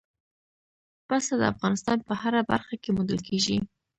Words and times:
پسه 1.07 1.33
د 1.41 1.43
افغانستان 1.53 1.97
په 2.07 2.13
هره 2.21 2.41
برخه 2.51 2.75
کې 2.81 2.89
موندل 2.95 3.19
کېږي. 3.27 3.57